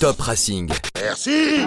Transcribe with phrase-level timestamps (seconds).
[0.00, 0.70] Top Racing.
[1.00, 1.66] Merci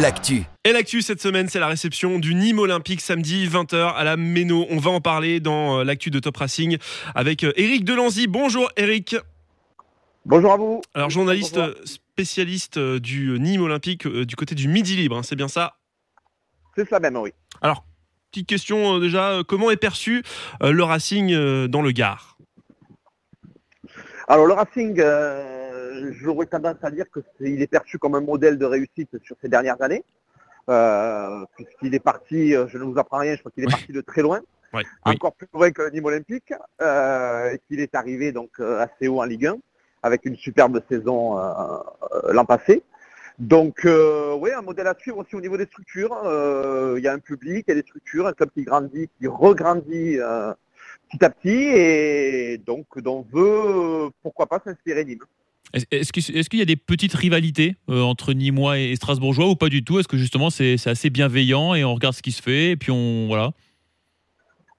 [0.00, 0.44] L'actu.
[0.64, 4.64] Et l'actu cette semaine, c'est la réception du Nîmes Olympique samedi 20h à la Méno.
[4.70, 6.78] On va en parler dans euh, l'actu de Top Racing
[7.16, 8.28] avec Eric Delanzy.
[8.28, 9.16] Bonjour Eric.
[10.24, 10.82] Bonjour à vous.
[10.94, 15.36] Alors journaliste euh, spécialiste euh, du Nîmes Olympique du côté du Midi Libre, hein, c'est
[15.36, 15.74] bien ça?
[16.76, 17.32] C'est ça même, oui.
[17.60, 17.84] Alors,
[18.30, 20.22] petite question déjà, comment est perçu
[20.60, 22.36] le Racing dans le Gard?
[24.28, 25.00] Alors le Racing,
[26.12, 29.80] j'aurais tendance à dire qu'il est, perçu comme un modèle de réussite sur ces dernières
[29.82, 30.04] années.
[30.70, 33.92] Euh, puisqu'il est parti, euh, je ne vous apprends rien, je crois qu'il est parti
[33.92, 34.40] de très loin,
[35.04, 39.20] encore plus loin que le Nîmes Olympique, euh, et qu'il est arrivé donc assez haut
[39.20, 39.56] en Ligue 1,
[40.02, 41.36] avec une superbe saison
[42.30, 42.82] l'an passé.
[43.38, 46.16] Donc oui, un modèle à suivre aussi au niveau des structures.
[46.96, 49.26] Il y a un public, il y a des structures, un club qui grandit, qui
[49.26, 50.18] regrandit
[51.10, 55.24] petit à petit, et donc dont veut, pourquoi pas, s'inspirer Nîmes.
[55.74, 59.84] Est-ce qu'il y a des petites rivalités euh, entre Nîmois et Strasbourgeois ou pas du
[59.84, 59.98] tout?
[59.98, 63.26] Est-ce que justement c'est assez bienveillant et on regarde ce qui se fait puis on
[63.26, 63.50] voilà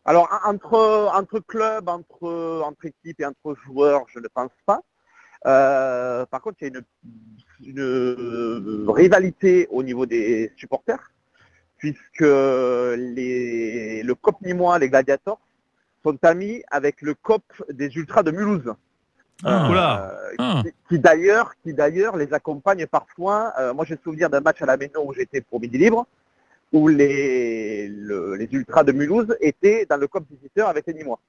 [0.06, 4.82] Alors entre, clubs, entre, équipes et entre joueurs, je ne pense pas.
[5.46, 6.82] Euh, par contre, il y a
[7.66, 11.12] une, rivalité au niveau des supporters,
[11.78, 15.42] puisque le COP Nîmois, les Gladiators,
[16.04, 18.74] sont amis avec le COP des Ultras de Mulhouse.
[19.44, 19.70] Ah.
[19.70, 20.64] Euh, ah.
[20.90, 23.54] Qui, d'ailleurs, qui d'ailleurs les accompagne parfois.
[23.60, 26.08] Euh, moi, j'ai souvenir d'un match à la Méno où j'étais pour Midi Libre,
[26.72, 31.20] où les, les ultras de Mulhouse étaient dans le COP visiteur avec les Nîmois,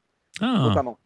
[0.40, 0.58] ah.
[0.68, 0.98] notamment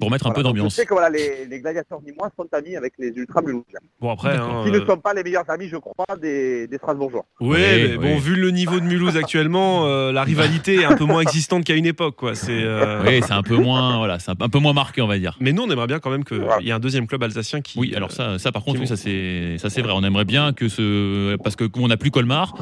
[0.00, 0.72] pour mettre un peu d'ambiance.
[0.72, 3.78] Je sais que voilà, les, les gladiateurs nîmois sont amis avec les ultra mulhousiens.
[4.00, 6.76] Bon après, hein, qui ne euh, sont pas les meilleurs amis, je crois, des, des
[6.78, 7.26] Strasbourgeois.
[7.40, 11.04] Oui, mais bon, vu le niveau de Mulhouse actuellement, euh, la rivalité est un peu
[11.04, 12.34] moins existante qu'à une époque, quoi.
[12.34, 12.62] C'est.
[12.62, 15.36] Euh, oui, c'est un peu moins, voilà, c'est un peu moins marqué, on va dire.
[15.40, 17.78] Mais nous, on aimerait bien quand même qu'il y ait un deuxième club alsacien qui.
[17.78, 19.92] Oui, alors ça, ça par contre, oui, ça c'est, ça c'est vrai.
[19.94, 22.54] On aimerait bien que ce, parce que on n'a plus Colmar,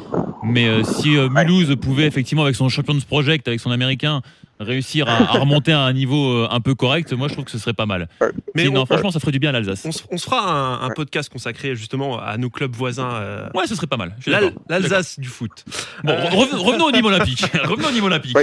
[0.42, 4.22] mais si Mulhouse pouvait effectivement avec son Champions Project, avec son américain,
[4.60, 7.59] réussir à, remonter à un niveau euh, un peu correct, moi je trouve que ce
[7.59, 8.09] serait pas mal.
[8.54, 9.84] Mais non, franchement, ça ferait du bien à l'Alsace.
[10.10, 13.15] On, se fera un, podcast consacré justement à nos clubs voisins.
[13.15, 14.16] Euh, ouais, ce serait pas mal.
[14.69, 15.65] L'Alsace du foot.
[16.04, 17.41] Bon, revenons au niveau olympique.
[17.65, 18.37] revenons au niveau olympique.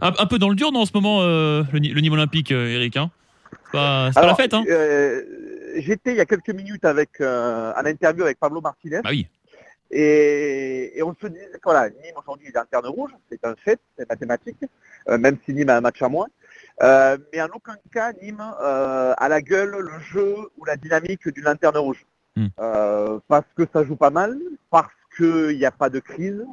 [0.00, 2.96] Un, peu dans le dur dans ce moment, euh, le, niveau olympique, Eric.
[2.96, 3.10] Hein?
[3.66, 4.54] C'est pas, la fête.
[4.54, 4.64] Hein?
[5.76, 9.00] J'étais il y a quelques minutes avec un interview avec Pablo Martinez.
[9.04, 9.26] Ah oui.
[9.90, 14.64] Et, on se dit, voilà, Nîmes aujourd'hui est lanterne rouge, c'est un fait, c'est mathématique,
[15.08, 16.26] euh, même si Nîmes a un match à moins.
[16.82, 21.28] Euh, mais en aucun cas, Nîmes euh, a la gueule, le jeu ou la dynamique
[21.28, 22.04] d'une lanterne rouge.
[22.36, 22.50] Hmm.
[23.26, 24.38] parce que ça joue pas mal,
[24.70, 26.46] parce qu'il n'y a pas de crise,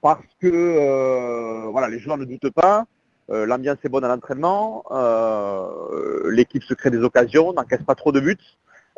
[0.00, 2.86] parce que voilà, les joueurs ne doutent pas,
[3.28, 4.82] l'ambiance est bonne à l'entraînement,
[6.28, 8.36] l'équipe se crée des occasions, n'encaisse pas trop de buts.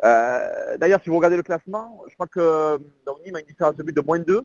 [0.05, 3.75] Euh, d'ailleurs, si vous regardez le classement, je crois que donc, Nîmes a une différence
[3.75, 4.41] de but de moins 2,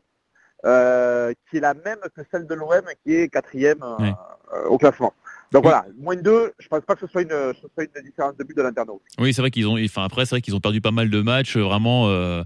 [0.65, 5.13] euh, qui est la même que celle de l'OM, qui est quatrième euh, au classement.
[5.51, 8.57] Donc voilà, moins 2, je pense pas que ce soit une, une différence de but
[8.57, 8.89] de l'interne.
[9.19, 11.21] Oui, c'est vrai qu'ils ont, enfin après, c'est vrai qu'ils ont perdu pas mal de
[11.21, 12.43] matchs, vraiment euh,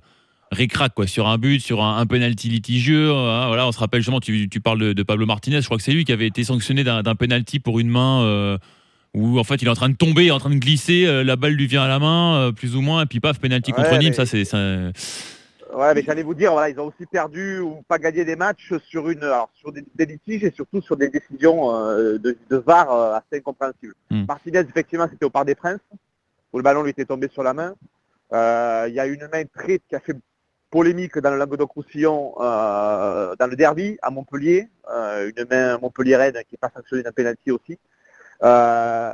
[0.51, 3.11] récrac quoi, sur un but, sur un, un penalty litigieux.
[3.11, 5.77] Hein, voilà, on se rappelle justement, tu, tu parles de, de, Pablo Martinez, je crois
[5.77, 8.57] que c'est lui qui avait été sanctionné d'un penalty pour une main
[9.15, 11.05] où en fait il est en train de tomber, il est en train de glisser,
[11.07, 13.39] euh, la balle lui vient à la main, euh, plus ou moins, et puis paf,
[13.39, 14.43] penalty contre Nîmes, ça c'est.
[15.73, 18.73] Ouais, mais j'allais vous dire, voilà, ils ont aussi perdu ou pas gagné des matchs
[18.87, 23.95] sur une, sur des, litiges et surtout sur des décisions euh, de, VAR assez incompréhensibles.
[24.09, 24.23] Hmm.
[24.25, 25.81] Martinez, effectivement, c'était au Parc des Princes,
[26.53, 27.73] où le ballon lui était tombé sur la main.
[28.31, 30.15] Il y a une main très qui a fait
[30.69, 36.71] polémique dans le Languedoc-Roussillon, dans le derby à Montpellier, une main montpelliéraine qui n'est pas
[36.73, 37.77] sanctionnée d'un penalty aussi.
[38.44, 39.12] Euh,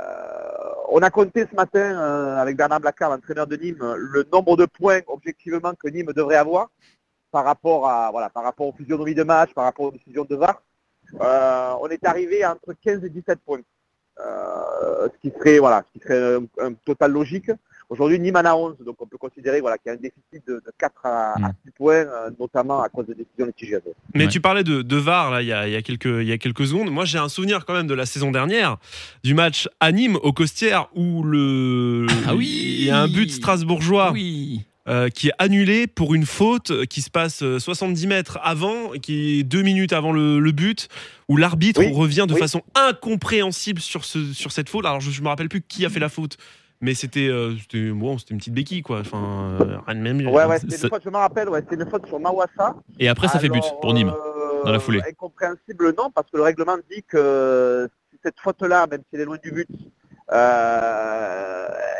[0.90, 4.66] on a compté ce matin euh, avec Bernard Blacard, l'entraîneur de Nîmes, le nombre de
[4.66, 6.70] points objectivement que Nîmes devrait avoir
[7.30, 10.36] par rapport à voilà par rapport aux physionomies de match, par rapport aux décisions de
[10.36, 10.62] VAR.
[11.20, 13.60] Euh, on est arrivé entre 15 et 17 points.
[14.18, 17.50] ce qui serait voilà, ce qui serait un total logique.
[17.92, 20.46] Aujourd'hui, Nîmes en a 11, donc on peut considérer voilà, qu'il y a un déficit
[20.48, 21.70] de, 4 à, 6 mm.
[21.76, 23.82] points, euh, notamment à cause de décisions litigieuses.
[24.14, 26.90] Mais tu parlais de, VAR là, il, y a, quelques, il y a quelques secondes.
[26.90, 28.78] Moi, j'ai un souvenir quand même de la saison dernière,
[29.24, 32.06] du match à Nîmes, au Costières, où le...
[32.26, 34.14] Ah oui il y a un but strasbourgeois.
[34.88, 39.38] Euh, qui est annulé pour une faute qui se passe 70 euh, mètres avant, qui
[39.38, 40.88] est deux minutes avant le, but,
[41.28, 44.84] où l'arbitre revient de façon incompréhensible sur, ce, sur cette faute.
[44.84, 46.36] Alors je ne me rappelle plus qui a fait la faute
[46.82, 47.54] mais c'était euh,
[47.94, 50.90] bon, c'était une petite béquille quoi enfin euh, rien de même ouais ouais c'était une
[50.90, 53.64] faute je me rappelle ouais c'était une faute sur Mawassa et après ça fait but
[53.80, 54.12] pour Nîmes
[54.64, 57.88] dans la foulée euh, incompréhensible non parce que le règlement dit que
[58.22, 59.68] cette faute là même si elle est loin du but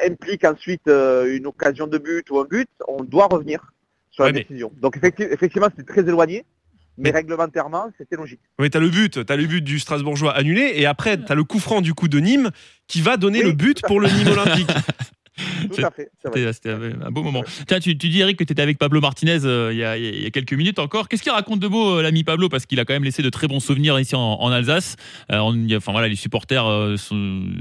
[0.05, 3.73] implique ensuite une occasion de but ou un but, on doit revenir
[4.13, 4.71] sur la décision.
[4.81, 6.45] Donc effectivement, c'est très éloigné.
[6.99, 8.41] Mais réglementairement, c'était logique.
[8.59, 11.31] Oui, tu as le but, tu as le but du Strasbourgeois annulé, et après, tu
[11.31, 12.51] as le coup franc du coup de Nîmes
[12.87, 14.71] qui va donner le but pour le Nîmes olympique.
[15.75, 16.11] Tout à fait.
[16.53, 17.43] C'était un beau moment.
[17.67, 19.79] Tiens, tu, dis Eric que tu étais avec Pablo Martinez euh, il,
[20.23, 21.09] y a, quelques minutes encore.
[21.09, 22.49] Qu'est-ce qu'il raconte de beau euh, l'ami Pablo?
[22.49, 24.97] Parce qu'il a quand même laissé de très bons souvenirs ici en, Alsace.
[25.31, 25.39] Euh,
[25.77, 26.67] enfin voilà, les supporters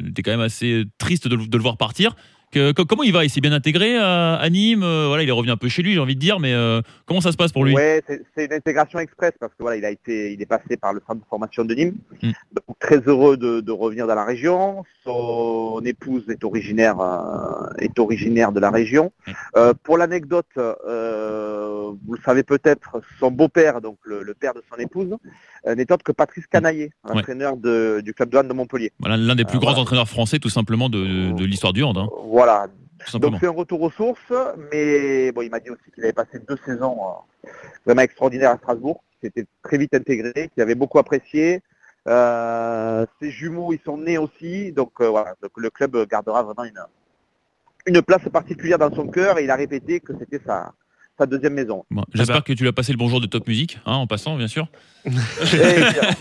[0.08, 2.16] étaient quand même assez tristes de, le voir partir
[2.88, 3.24] comment il va?
[3.24, 4.84] Il s'est bien intégré à, Nîmes?
[4.84, 6.82] Euh, Voilà, il est revenu un peu chez lui, j'ai envie de dire, mais euh,
[7.06, 7.74] comment ça se passe pour lui?
[7.74, 10.94] Ouais, c'est une intégration express parce que voilà, il a été, il est passé par
[10.94, 11.96] le centre de formation de Nîmes.
[12.22, 14.84] Donc, très heureux de, revenir dans la région.
[15.04, 19.12] Son épouse est originaire, euh, est originaire de la région.
[19.28, 19.72] Hmm.
[19.84, 25.16] pour l'anecdote, vous le savez peut-être, son beau-père, donc le, père de son épouse,
[25.66, 28.92] n'est autre que Patrice Canaillé, entraîneur du club de Hand de Montpellier.
[29.00, 31.98] Voilà, l'un des plus grands entraîneurs français, tout simplement, de, l'histoire du hand.
[31.98, 32.10] Hein.
[32.26, 32.68] Voilà.
[33.16, 34.34] Donc c'est un retour aux sources,
[34.72, 37.50] mais bon, il m'a dit aussi qu'il avait passé deux saisons euh,
[37.86, 41.62] vraiment extraordinaires à Strasbourg, qui était très vite intégré, qu'il avait beaucoup apprécié.
[42.08, 46.80] Euh, ses jumeaux, ils sont nés aussi, donc euh, voilà, le club gardera vraiment une,
[47.86, 50.74] une place particulière dans son cœur et il a répété que c'était sa,
[51.28, 51.86] deuxième maison.
[52.16, 54.68] J'espère que tu l'as passé le bonjour de Top Music, hein, en passant, bien sûr.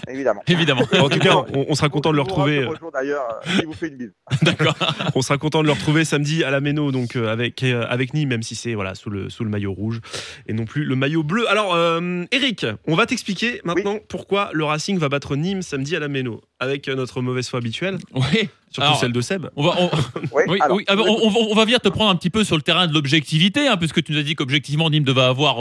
[0.08, 0.42] Évidemment.
[0.46, 0.82] évidemment.
[1.00, 2.64] En tout cas, on, sera content de le retrouver.
[2.64, 4.12] Bonjour d'ailleurs, il vous fait une bise.
[4.42, 4.74] D'accord.
[5.14, 8.14] on sera content de le retrouver samedi à la Méno, donc euh, avec euh, avec
[8.14, 10.00] Nîmes, même si c'est voilà sous le sous le maillot rouge
[10.46, 11.48] et non plus le maillot bleu.
[11.50, 16.00] Alors, euh, Eric, on va t'expliquer maintenant pourquoi le Racing va battre Nîmes samedi à
[16.00, 17.98] la Méno avec notre mauvaise foi habituelle.
[18.14, 18.48] Oui.
[18.72, 19.48] Surtout celle de Seb.
[19.56, 19.90] On va, on,
[20.46, 23.76] oui, on, va venir te prendre un petit peu sur le terrain de l'objectivité, hein,
[23.76, 25.56] puisque tu nous as dit qu'objectivement Nîmes devait avoir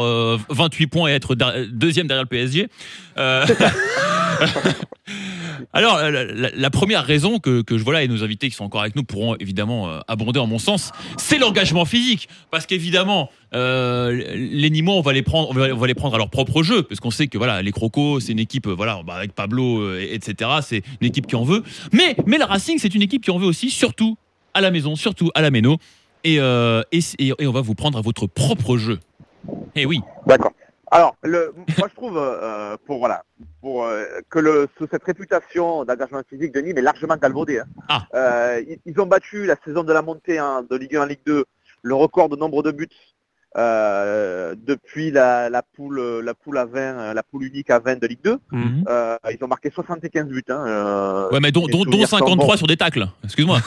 [0.49, 1.35] 28 points et être
[1.71, 2.67] deuxième derrière le PSG.
[3.17, 3.45] Euh...
[5.73, 8.95] Alors, la, première raison que, je vois là, et nos invités qui sont encore avec
[8.95, 12.27] nous pourront évidemment euh, abonder en mon sens, c'est l'engagement physique.
[12.49, 16.29] Parce qu'évidemment, euh, les Nîmois, on va les prendre, on va, les prendre à leur
[16.29, 19.33] propre jeu, parce qu'on sait que voilà, les Crocos, c'est une équipe, voilà, bah, avec
[19.33, 20.49] Pablo, etc.
[20.61, 21.63] C'est une équipe qui en veut.
[21.91, 24.17] Mais, mais le Racing, c'est une équipe qui en veut aussi, surtout
[24.53, 25.77] à la maison, surtout à la Méno.
[26.23, 28.99] Et, et, et on va vous prendre à votre propre jeu.
[29.75, 29.99] Eh oui.
[30.25, 30.51] D'accord.
[30.91, 33.23] Alors, le, moi je trouve euh, pour voilà
[33.61, 37.59] pour euh, que le, cette réputation d'engagement physique de Nîmes est largement galvaudée.
[37.59, 37.65] Hein.
[37.87, 38.07] Ah.
[38.15, 41.19] Euh, ils, ont battu la saison de la montée hein, de Ligue 1 en Ligue
[41.25, 41.45] 2
[41.81, 42.89] le record de nombre de buts
[43.57, 47.99] euh, depuis la, la, poule la poule à 20 euh, la poule unique à 20
[47.99, 48.85] de Ligue 2 mhm.
[48.87, 52.77] euh, ils ont marqué 75 buts hein, euh, ouais mais dont, dont, 53 sur des
[52.77, 53.59] tacles excuse-moi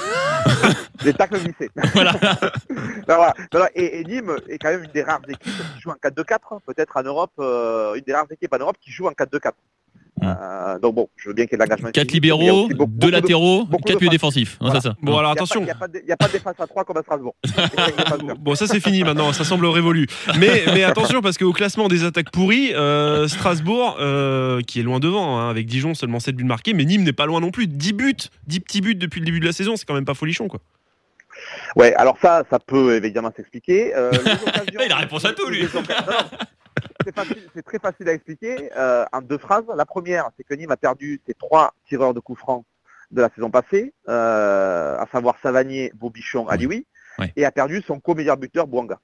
[1.05, 2.13] des tacles glissés voilà.
[3.09, 3.35] voilà.
[3.51, 3.71] voilà.
[3.75, 6.97] Et, et, Nîmes est quand même une des rares équipes qui joue en 4-2-4 peut-être
[6.97, 9.51] en Europe une des rares équipes en Europe qui joue en 4-2-4
[10.23, 11.91] euh, donc bon, je veux bien qu'il y ait de l'engagement.
[11.91, 14.59] 4 libéraux, 2 latéraux, 4 milieux défensifs.
[14.81, 14.95] Ça.
[15.03, 15.63] Bon, alors attention.
[15.63, 15.71] Il n'y
[16.13, 17.35] a, pas de défense à 3 comme à Strasbourg.
[18.39, 20.07] bon, ça c'est fini maintenant, ça semble révolu.
[20.39, 25.01] Mais, mais attention, parce qu'au classement des attaques pourries, euh, Strasbourg, euh, qui est loin
[25.01, 27.67] devant, hein, avec Dijon seulement 7 buts marqués, mais Nîmes n'est pas loin non plus.
[27.67, 28.15] 10 buts,
[28.47, 30.61] 10 petits buts depuis le début de la saison, c'est quand même pas folichon quoi.
[31.75, 33.93] Ouais, alors ça, ça peut évidemment s'expliquer.
[34.85, 35.67] il a réponse à tout, lui
[37.05, 39.65] c'est très facile à expliquer euh, en deux phrases.
[39.77, 42.65] La première, c'est que Nîmes a perdu ses trois tireurs de coups francs
[43.11, 46.87] de la saison passée, euh, à savoir Savanier, Bobichon, Alioui,
[47.37, 48.99] et a perdu son co-meilleur buteur, Bouanga.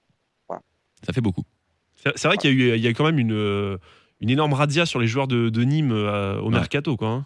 [1.07, 1.45] Ça fait beaucoup.
[1.95, 3.79] C'est vrai qu'il y, a eu, il y a quand même une, euh,
[4.21, 6.97] une énorme radia sur les joueurs de, Nîmes au mercato.
[6.97, 7.25] Quoi, hein.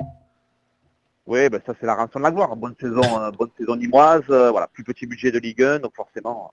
[1.25, 2.57] Oui, ben ça c'est la rançon de la gloire.
[2.57, 6.53] Bonne saison, bonne saison nîmoise, voilà, plus petit budget de Ligue 1, donc forcément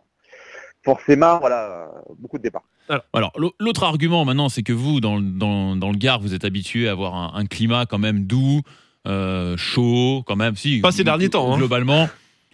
[0.95, 1.87] forcément, voilà,
[2.19, 2.63] beaucoup de départs.
[3.13, 6.87] Alors, l'autre argument maintenant, c'est que vous, dans, dans, dans, le Gard, vous êtes habitué
[6.87, 8.61] à avoir un, climat quand même doux,
[9.07, 10.55] euh, chaud, quand même.
[10.55, 11.53] Si, Pas ces derniers temps.
[11.53, 11.57] Hein.
[11.57, 12.09] Globalement.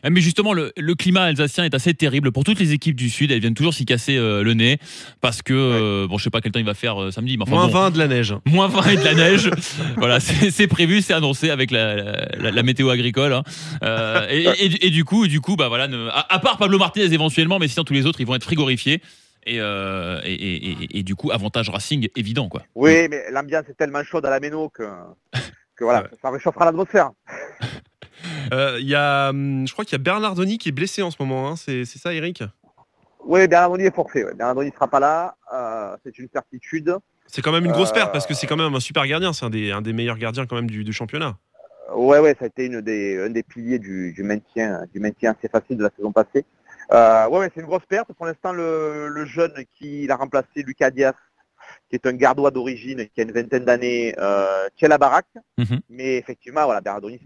[0.09, 3.31] Mais justement, le, climat alsacien est assez terrible pour toutes les équipes du Sud.
[3.31, 4.77] Elles viennent toujours s'y casser euh, le nez
[5.21, 7.37] parce que, euh, bon, je sais pas quel temps il va faire samedi.
[7.37, 8.35] Mais moins 20 de la neige.
[8.45, 9.49] Moins 20 et de la neige.
[9.97, 13.33] voilà, c'est prévu, c'est annoncé avec la, la, météo agricole.
[13.33, 13.43] Hein.
[14.29, 15.87] Et, du coup, du coup, bah voilà,
[16.29, 19.01] à, part Pablo Martinez éventuellement, mais sinon tous les autres, ils vont être frigorifiés.
[19.47, 22.49] Et, et, du coup, avantage Racing évident.
[22.49, 22.63] Quoi.
[22.75, 24.83] Oui, mais l'ambiance est tellement chaude à la Méno que,
[25.75, 27.11] que voilà, ça réchauffera l'atmosphère.
[28.53, 31.17] Euh, y a, hum, je crois qu'il y a Bernardoni qui est blessé en ce
[31.19, 31.49] moment.
[31.49, 31.55] Hein.
[31.55, 32.43] C'est, ça, Eric?
[33.25, 34.23] Oui, Bernardoni est forcé.
[34.23, 34.33] Ouais.
[34.33, 35.35] Bernardoni ne sera pas là.
[35.53, 36.97] Euh, c'est une certitude.
[37.27, 39.33] C'est quand même une grosse perte parce que c'est quand même un super gardien.
[39.33, 41.37] C'est un des, un des meilleurs gardiens quand même du, championnat.
[41.95, 45.49] Ouais, ouais, ça a été une des, un des piliers du, maintien, du maintien assez
[45.49, 46.45] facile de la saison passée.
[46.91, 48.13] Euh, ouais, ouais c'est une grosse perte.
[48.13, 51.13] Pour l'instant, le, jeune qui l'a remplacé, Lucas Diaz,
[51.89, 54.13] qui est un gardois d'origine, qui a une vingtaine d'années,
[54.77, 55.33] tient la baraque.
[55.57, 55.79] Mhm.
[55.89, 57.19] Mais effectivement, voilà, Bernardoni,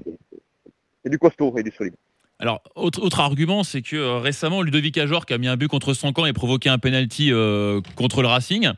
[1.03, 1.96] c'est du costaud et du solide.
[2.39, 5.68] Alors, autre, autre argument, c'est que euh, récemment, Ludovic Ajor, qui a mis un but
[5.68, 8.72] contre son camp et provoqué un penalty euh, contre le Racing.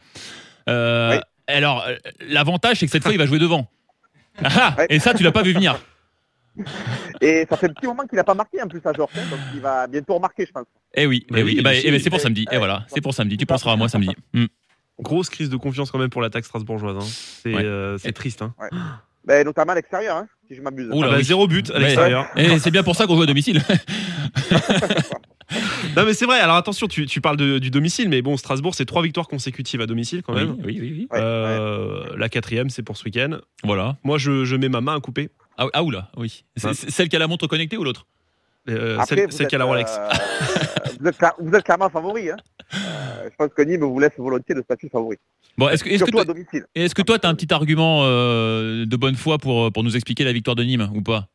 [0.67, 1.85] Euh, alors,
[2.21, 3.67] l'avantage, c'est que cette fois, il va jouer devant.
[4.43, 5.77] Ah, et ça, tu l'as pas vu venir.
[7.21, 9.39] Et ça fait un petit moment qu'il n'a pas marqué en plus à Georges, donc
[9.53, 10.65] il va bientôt remarquer, je pense.
[10.95, 12.45] Eh oui, eh oui, eh ben, eh ben, c'est pour samedi.
[12.51, 13.37] Et voilà, c'est pour samedi.
[13.37, 14.09] Tu penseras à moi samedi.
[14.33, 14.45] Hmm.
[14.99, 16.97] Grosse crise de confiance quand même pour l'attaque strasbourgeoise.
[16.97, 17.97] Hein.
[18.01, 18.41] C'est triste.
[18.41, 18.53] Hein.
[19.23, 20.89] Ben, notamment à l'extérieur, hein, si je m'abuse.
[20.91, 22.27] Ah bah, zéro but à l'extérieur.
[22.35, 23.61] Et c'est bien pour ça qu'on joue à domicile.
[25.95, 26.39] non mais c'est vrai.
[26.39, 29.81] Alors attention, tu, tu parles de, du domicile, mais bon, Strasbourg, c'est trois victoires consécutives
[29.81, 30.57] à domicile quand même.
[30.63, 31.07] Oui, oui, oui.
[31.13, 33.37] Euh, la quatrième, c'est pour ce week-end.
[33.63, 33.97] Voilà.
[34.03, 35.29] Moi, je, je, mets ma main à couper.
[35.57, 36.45] Ah, ah oula, oui.
[36.55, 38.07] C'est celle qui a la montre connectée ou l'autre?
[38.69, 39.91] Euh, Celle, qui a la Rolex.
[39.97, 40.09] Euh,
[40.99, 42.29] vous, êtes, vous, êtes, clairement favori.
[42.29, 42.37] Hein.
[42.73, 45.17] Euh, je pense que Nîmes vous laisse volontiers le statut favori.
[45.57, 46.23] Bon, est-ce que, est que, toi,
[46.75, 49.95] est-ce que toi, tu as un petit argument euh, de bonne foi pour, pour nous
[49.95, 51.27] expliquer la victoire de Nîmes ou pas?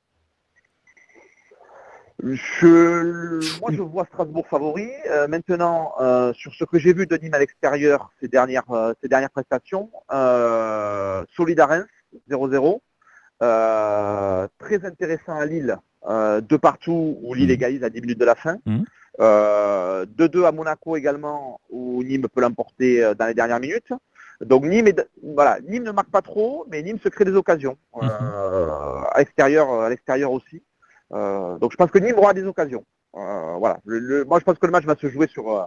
[2.22, 4.88] Je, moi, je vois Strasbourg favori.
[5.10, 8.94] Euh, maintenant, euh, sur ce que j'ai vu de Nîmes à l'extérieur, ces dernières, euh,
[9.02, 11.60] ces dernières prestations, euh, solide
[12.28, 12.80] 0-0.
[13.38, 15.76] très intéressant à Lille,
[16.08, 17.52] de partout, où Lille mmh.
[17.52, 18.56] égalise à 10 minutes de la fin.
[19.18, 20.44] 2-2 mmh.
[20.44, 23.92] à Monaco également, où Nîmes peut l'emporter dans les dernières minutes.
[24.40, 27.76] Donc Nîmes, voilà, Nîmes ne marque pas trop, mais Nîmes se crée des occasions.
[27.94, 28.08] Mmh.
[28.08, 30.62] à l'extérieur, à l'extérieur aussi.
[31.12, 32.84] Euh, donc je pense que Nîmes aura des occasions.
[33.14, 33.78] Euh, voilà.
[33.84, 35.64] Le, moi je pense que le match va se jouer sur euh,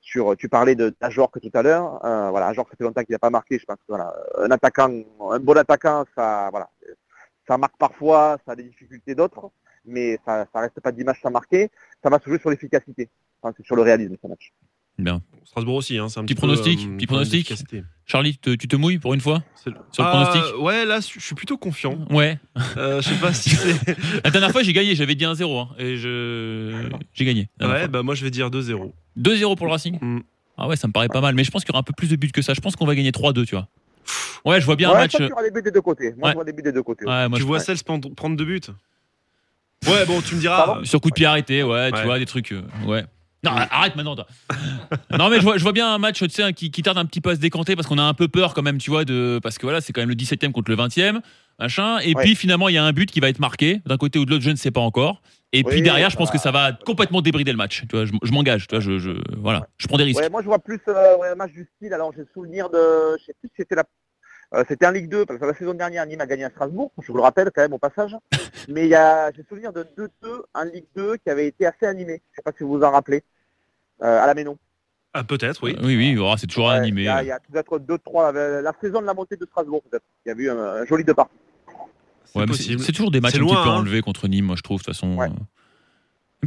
[0.00, 2.04] sur, tu parlais de que tout à l'heure.
[2.04, 3.58] Euh, voilà, Ajorc, ça fait longtemps qu'il n'a pas marqué.
[3.58, 4.90] Je pense que voilà, un attaquant,
[5.30, 6.68] un bon attaquant, ça, voilà,
[7.48, 9.50] ça marque parfois, ça a des difficultés d'autres,
[9.84, 11.70] mais ça, ça reste pas d'image sans marquer.
[12.02, 13.08] Ça va se jouer sur l'efficacité,
[13.40, 14.52] enfin, c'est sur le réalisme ce match.
[14.98, 15.22] Bien.
[15.44, 16.80] Strasbourg aussi, hein, c'est un petit, pronostic.
[16.86, 17.52] Euh, petit pronostic.
[18.06, 21.34] Charlie, tu te mouilles pour une fois sur le ah, pronostic Ouais, là, je suis
[21.34, 21.98] plutôt confiant.
[22.10, 22.38] Ouais.
[22.76, 23.96] Euh, je sais pas si c'est.
[24.24, 24.94] La dernière fois, j'ai gagné.
[24.94, 27.48] J'avais dit 1-0 hein, et je j'ai gagné.
[27.60, 28.92] Ouais, bah moi, je vais dire 2-0.
[29.18, 29.98] 2-0 pour le Racing.
[30.00, 30.22] Mm.
[30.56, 31.34] Ah ouais, ça me paraît pas mal.
[31.34, 32.54] Mais je pense qu'il y aura un peu plus de buts que ça.
[32.54, 33.68] Je pense qu'on va gagner 3-2, tu vois.
[34.44, 35.12] Ouais, je vois bien un match.
[35.12, 36.14] Je des buts des deux côtés.
[36.16, 37.04] Moi, je vois des buts des deux côtés.
[37.04, 38.60] Ouais, moi, tu vois celle prendre deux buts.
[39.86, 40.80] Ouais, bon, tu me diras.
[40.84, 42.52] Sur coup de pied arrêté, ouais, tu vois, des trucs.
[42.52, 43.04] Euh, ouais.
[43.44, 44.16] Non, arrête maintenant.
[45.18, 47.04] non, mais je vois, je vois, bien un match tu sais, qui, qui, tarde un
[47.04, 49.04] petit peu à se décanter parce qu'on a un peu peur quand même, tu vois,
[49.04, 51.20] de, parce que voilà, c'est quand même le 17e contre le 20e,
[51.58, 51.98] machin.
[51.98, 54.24] Et puis finalement, il y a un but qui va être marqué d'un côté ou
[54.24, 55.20] de l'autre, je ne sais pas encore.
[55.52, 57.84] Et puis derrière, je pense que ça va complètement débrider le match.
[57.88, 58.66] Tu vois, je, m'engage.
[58.66, 60.30] Tu vois, je, je, voilà, je prends des risques.
[60.30, 61.92] moi, je vois plus euh, un match du style.
[61.92, 63.84] Alors, j'ai souvenir de, je sais plus si c'était la
[64.54, 66.92] euh, c'était en Ligue 2, parce que la saison dernière, Nîmes a gagné à Strasbourg,
[67.00, 68.16] je vous le rappelle quand même au passage.
[68.68, 70.08] Mais il y a, j'ai souvenir de 2-2
[70.54, 72.22] en Ligue 2 qui avait été assez animé.
[72.30, 73.22] Je ne sais pas si vous vous en rappelez.
[74.02, 74.58] Euh, à la Ménon.
[75.12, 75.76] Ah, peut-être, oui.
[75.82, 77.02] oui, oui, c'est toujours animé.
[77.02, 80.04] Il y a, peut-être 2-3, euh, la saison de la montée de Strasbourg, peut-être.
[80.26, 81.30] Il y a eu un, joli parties.
[82.78, 83.76] c'est toujours des matchs un petit peu hein.
[83.76, 85.16] enlevés contre Nîmes, moi, je trouve, de toute façon.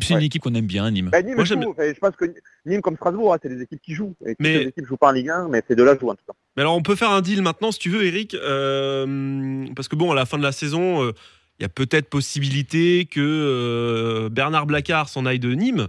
[0.01, 1.09] C'est une équipe qu'on aime bien, Nîmes.
[1.11, 2.25] Bah, Nîmes je pense que
[2.65, 4.15] Nîmes comme Strasbourg, hein, c'est des équipes qui jouent.
[4.25, 4.59] Et mais...
[4.59, 6.25] Les équipes ne jouent pas en Ligue 1, mais c'est de là jouent en tout
[6.27, 6.33] cas.
[6.55, 9.95] Mais alors on peut faire un deal maintenant si tu veux, Eric, euh, parce que
[9.95, 11.07] bon, à la fin de la saison,
[11.59, 15.87] il y a peut-être possibilité que Bernard Blacard s'en aille de Nîmes.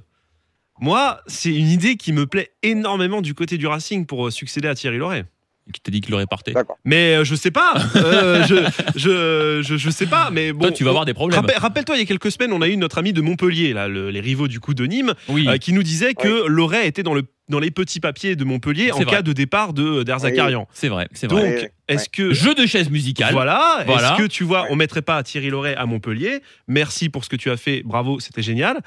[0.81, 4.69] Moi, c'est une idée qui me plaît énormément du côté du Racing pour euh, succéder
[4.69, 5.25] à Thierry Loret.
[5.73, 7.75] Qui t'a dit qu'il aurait parté Mais euh, je sais pas.
[7.97, 10.31] Euh, je, je, je, sais pas.
[10.31, 10.61] Mais bon.
[10.61, 11.45] Toi, tu vas avoir des problèmes.
[11.57, 14.21] Rappelle-toi, il y a quelques semaines, on a eu notre ami de Montpellier, là, les
[14.21, 15.15] rivaux du coup de Nîmes,
[15.61, 18.99] qui nous disait que Loret était dans le dans les petits papiers de Montpellier en
[19.01, 20.69] cas de départ de d'Erzakarian.
[20.73, 21.61] C'est vrai, c'est vrai.
[21.61, 23.85] Donc, est-ce que jeu de chaise musicale Voilà.
[23.87, 26.43] Est-ce que tu vois, on mettrait pas Thierry Loret à Montpellier?
[26.67, 27.83] Merci pour ce que tu as fait.
[27.85, 28.81] Bravo, c'était génial.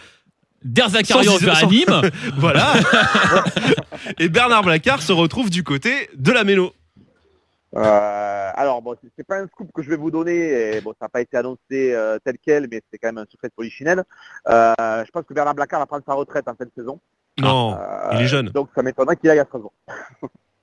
[0.63, 2.12] Derzakarian à Nîmes.
[2.38, 2.74] voilà.
[4.20, 6.74] et Bernard Blacard se retrouve du côté de la Mélo.
[7.75, 11.06] Euh, alors bon, c'est pas un scoop que je vais vous donner, et bon, ça
[11.06, 14.03] n'a pas été annoncé euh, tel quel, mais c'est quand même un secret de polichinelle.
[14.50, 14.74] Euh,
[15.06, 17.00] je pense que Bernard Blacard va prendre sa retraite en cette saison.
[17.38, 17.77] Non,
[18.12, 18.50] il est jeune.
[18.50, 19.74] Donc ça m'étonnerait qu'il aille à Strasbourg.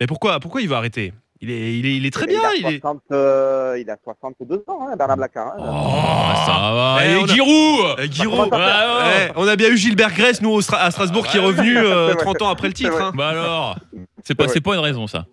[0.00, 1.14] mais pourquoi, pourquoi il va arrêter?
[1.40, 2.40] Il est, il, est, il est très bien.
[2.58, 5.54] Il, a 60, euh, il a 62 ans, hein, Bernard Blacard.
[5.56, 5.56] Hein.
[5.60, 6.98] Oh, ça va.
[7.04, 8.50] Et, eh, Giroud, eh, Giroud.
[8.52, 12.14] Eh, on a bien eu Gilbert Grèce, nous, à Strasbourg, qui est revenu 30 euh,
[12.44, 13.00] ans après le titre.
[13.00, 13.12] Hein.
[13.14, 13.76] Bah alors,
[14.24, 15.26] c'est pas, pas une raison, ça.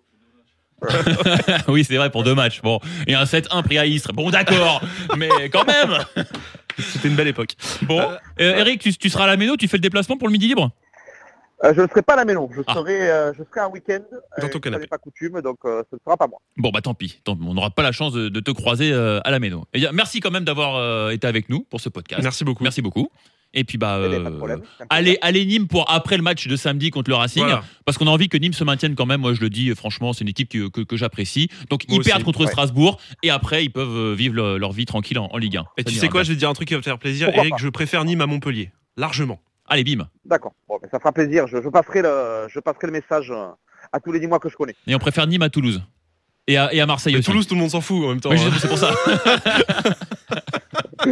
[1.67, 2.62] oui, c'est vrai, pour deux matchs.
[2.62, 4.13] Bon, et un 7-1 pris à Istres.
[4.13, 4.81] Bon, d'accord,
[5.17, 5.97] mais quand même.
[6.77, 7.51] C'était une belle époque.
[7.83, 8.01] Bon,
[8.41, 10.47] euh, Eric, tu, tu, seras à la Méno, tu fais le déplacement pour le midi
[10.47, 10.71] libre?
[11.63, 12.74] Euh, je ne serai pas à la maison, je, ah.
[12.74, 14.01] serai, euh, je serai un week-end.
[14.41, 14.88] Dans ton canapé.
[14.88, 16.39] Pas coutume, donc euh, ce ne sera pas moi.
[16.57, 19.65] Bon, bah tant pis, on n'aura pas la chance de, te croiser à la maison.
[19.74, 22.21] Et, merci quand même d'avoir été avec nous pour ce podcast.
[22.21, 22.63] Merci beaucoup.
[22.63, 23.09] Merci beaucoup.
[23.55, 24.57] Et puis bah euh,
[24.89, 27.45] allez, allez Nîmes pour après le match de samedi contre le Racing,
[27.85, 29.21] parce qu'on a envie que Nîmes se maintienne quand même.
[29.21, 31.50] Moi je le dis franchement, c'est une équipe que, que, j'apprécie.
[31.69, 35.57] Donc ils perdent contre Strasbourg et après ils peuvent vivre leur vie tranquille en, Ligue
[35.57, 35.65] 1.
[35.77, 37.29] Et tu sais quoi, je vais te dire un truc qui va te faire plaisir,
[37.33, 37.53] Eric.
[37.57, 39.39] Je préfère Nîmes à Montpellier, largement.
[39.67, 40.07] Allez bim.
[40.24, 40.53] D'accord.
[40.67, 41.48] Bon, ça fera plaisir.
[41.48, 43.48] Je, passerai le, je passerai le message euh,
[43.91, 44.75] à tous les dix mois que je connais.
[44.88, 45.81] Et on préfère Nîmes à Toulouse.
[46.48, 47.25] Et à, et à Marseille aussi.
[47.25, 48.29] Toulouse, tout le monde s'en fout en même temps.
[48.29, 48.91] Oui, c'est pour ça.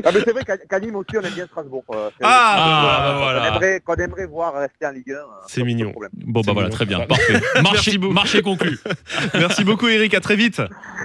[0.03, 1.83] ah, mais c'est vrai qu'à Nîmes aussi, on aime bien Strasbourg.
[1.91, 3.39] Euh, ah, ah bah, voilà.
[3.79, 5.15] Qu'on aimerait, aimerait, voir rester en Ligue 1.
[5.15, 5.91] Euh, c'est mignon.
[6.13, 6.99] Bon, bah voilà, très bien.
[7.07, 7.41] Parfait.
[7.63, 8.77] Marché, marché conclu.
[9.33, 10.13] merci beaucoup, Eric.
[10.13, 10.61] À très vite.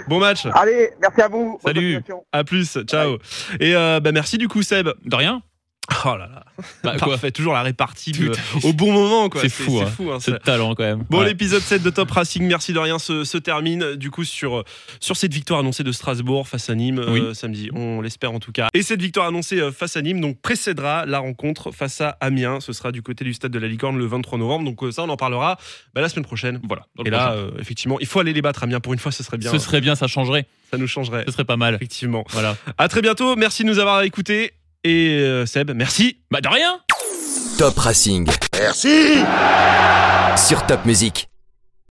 [0.09, 0.47] Bon match.
[0.52, 1.59] Allez, merci à vous.
[1.64, 2.02] Salut.
[2.31, 2.78] À plus.
[2.87, 3.17] Ciao.
[3.61, 4.90] Et euh, bah, merci du coup, Seb.
[5.07, 5.43] De rien.
[6.04, 6.45] Oh là là.
[6.83, 8.12] Bah, Parfait, toujours la répartie
[8.64, 9.30] au bon moment.
[9.40, 11.04] C'est fou, c'est fou hein, c'est talent quand même.
[11.09, 14.64] Bon, l'épisode 7 de Top Racing, merci de rien, se, termine du coup sur,
[15.00, 17.71] sur cette victoire annoncée de Strasbourg face à Nîmes euh, samedi.
[17.75, 18.68] On l'espère en tout cas.
[18.75, 22.61] Et cette victoire annoncée euh, face à Nîmes donc précédera la rencontre face à Amiens.
[22.61, 24.64] Ce sera du côté du stade de la Licorne le 23 novembre.
[24.64, 25.59] Donc euh, ça, on en parlera
[25.95, 26.61] bah, la semaine prochaine.
[26.64, 26.87] Voilà.
[27.04, 29.52] Et là, effectivement, il faut aller les battre Amiens pour une fois, ce serait bien.
[29.52, 30.47] Ce serait bien, ça changerait.
[30.71, 31.25] Ça nous changerait.
[31.26, 31.75] Ce serait pas mal.
[31.75, 32.25] Effectivement.
[32.30, 32.57] Voilà.
[32.76, 33.37] À très bientôt.
[33.37, 34.52] Merci de nous avoir écoutés.
[34.88, 36.16] Et euh, Seb, merci.
[36.30, 36.80] Bah de rien.
[37.59, 38.26] Top Racing.
[38.59, 39.18] Merci.
[40.35, 41.27] Sur Top Music.